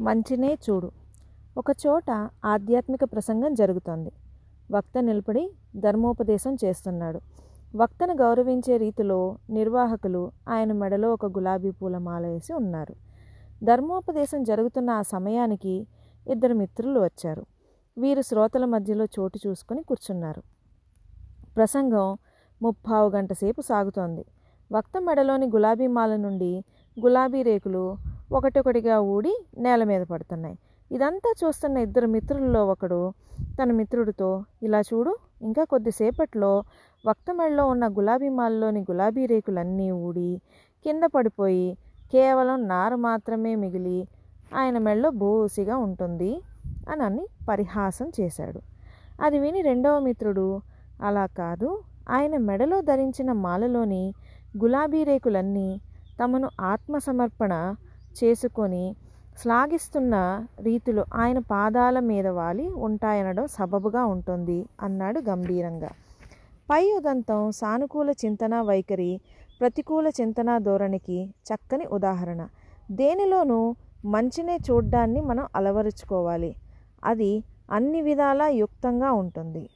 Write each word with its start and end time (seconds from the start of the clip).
మంచినే 0.00 0.58
చూడు. 0.70 0.90
ఒక 1.58 1.64
చోట 1.86 2.30
ఆధ్యాత్మిక 2.44 3.04
ప్రసంగం 3.04 3.54
జరుగుతోంది. 3.54 4.12
వక్త 4.70 4.98
నిలబడి 4.98 5.50
ధర్మోపదేశం 5.76 6.56
చేస్తున్నాడు. 6.64 7.20
వక్తను 7.76 8.14
గౌరవించే 8.14 8.76
రీతిలో 8.76 9.38
నిర్వాహకులు 9.50 10.32
ఆయన 10.48 10.72
మెడలో 10.72 11.12
ఒక 11.12 11.26
గులాబీ 11.26 11.70
పూల 11.70 11.98
మాల 11.98 12.26
వేసి 12.26 12.52
ఉన్నారు. 12.52 12.94
ధర్మోపదేశం 13.64 14.42
జరుగుతున్న 14.42 14.90
ఆ 14.90 15.02
సమయానికి 15.02 15.86
ఇద్దరు 16.28 16.54
మిత్రులు 16.54 17.00
వచ్చారు. 17.00 17.46
వీరు 17.98 18.22
శ్రోతల 18.22 18.64
మధ్యలో 18.64 19.04
చోటు 19.04 19.38
చూసుకొని 19.46 19.82
కూర్చున్నారు. 19.82 20.42
ప్రసంగం 21.56 22.18
ముప్పావు 22.62 23.10
గంట 23.10 23.32
సేపు 23.32 23.60
సాగుతోంది. 23.60 24.24
వక్త 24.72 25.00
మెడలోని 25.00 25.46
గులాబీ 25.46 25.86
మాల 25.86 26.16
నుండి 26.16 26.64
గులాబీ 27.00 27.42
రేకులు 27.42 27.96
ఒకటొకటిగా 28.32 29.00
ఊడి 29.00 29.46
నేల 29.58 29.84
మీద 29.84 30.02
పడుతున్నాయి. 30.02 30.58
ఇదంతా 30.92 31.34
చూస్తున్న 31.44 31.78
ఇద్దరు 31.78 32.06
మిత్రుల్లో 32.06 32.66
ఒకడు 32.66 33.12
తన 33.62 33.72
మిత్రుడితో 33.72 34.44
ఇలా 34.62 34.80
చూడు 34.80 35.16
ఇంకా 35.42 35.64
కొద్దిసేపట్లో 35.64 36.64
వక్త 37.06 37.34
మెడలో 37.34 37.66
ఉన్న 37.66 37.88
గులాబీ 37.88 38.28
మాల్లోని 38.28 38.80
గులాబీ 38.80 39.26
రేకులన్నీ 39.26 39.90
ఊడి 39.90 40.40
కింద 40.84 41.02
పడిపోయి 41.14 41.78
కేవలం 42.12 42.68
నారు 42.68 42.96
మాత్రమే 42.96 43.54
మిగిలి 43.54 44.08
ఆయన 44.54 44.78
మెడలో 44.78 45.10
బోసిగా 45.10 45.76
ఉంటుంది 45.76 46.42
అని 46.88 47.02
అని 47.02 47.26
పరిహాసం 47.48 48.12
చేశాడు. 48.20 48.60
అది 49.22 49.38
విని 49.38 49.62
రెండవ 49.62 49.98
మిత్రుడు 49.98 50.60
అలా 51.00 51.26
కాదు 51.26 51.82
ఆయన 52.10 52.36
మెడలో 52.36 52.80
ధరించిన 52.80 53.32
మాలలోని 53.32 54.14
గులాబీ 54.58 55.04
రేకులన్నీ 55.04 55.80
తమను 56.22 56.50
ఆత్మసమర్పణ 56.60 57.74
చేసుకొని 58.24 58.96
శ్లాఘిస్తున్న 59.38 60.44
రీతిలో 60.60 61.04
ఆయన 61.14 61.38
పాదాల 61.38 62.00
మీద 62.00 62.26
వాలి 62.26 62.68
ఉంటాయనడం 62.68 63.46
సబబుగా 63.46 64.04
ఉంటుంది 64.04 64.66
అన్నాడు 64.82 65.20
గంభీరంగా. 65.20 65.90
పై 66.70 66.92
ఉదంతం 66.92 67.50
సానుకూల 67.50 68.10
చింతన 68.10 68.60
వైఖరి 68.60 69.20
ప్రతికూల 69.60 70.08
చింతన 70.08 70.58
ధోరణికి 70.58 71.18
చక్కని 71.48 71.86
ఉదాహరణ. 71.86 72.48
దేనిలోనూ 72.90 73.74
మంచినే 74.04 74.56
చూడ్డాన్ని 74.70 75.20
మనం 75.20 75.46
అలవరుచుకోవాలి. 75.56 76.56
అది 77.04 77.44
అన్ని 77.72 78.00
విధాలా 78.02 78.48
యుక్తంగా 78.48 79.12
ఉంటుంది. 79.12 79.68